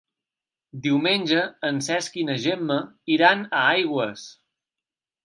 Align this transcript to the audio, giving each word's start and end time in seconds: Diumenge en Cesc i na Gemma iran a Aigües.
Diumenge 0.85 1.43
en 1.69 1.77
Cesc 1.87 2.17
i 2.21 2.25
na 2.29 2.37
Gemma 2.45 2.79
iran 3.17 3.45
a 3.59 3.61
Aigües. 3.75 4.25